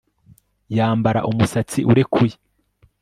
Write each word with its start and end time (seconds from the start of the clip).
Yambara 0.77 1.19
umusatsi 1.29 1.79
urekuye 1.91 2.35